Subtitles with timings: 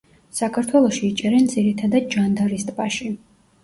[0.37, 3.17] საქართველოში იჭერენ ძირითადად ჯანდარის ტბაში.